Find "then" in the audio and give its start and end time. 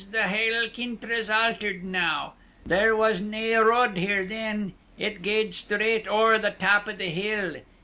4.25-4.73